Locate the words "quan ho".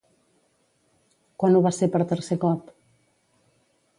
1.43-1.61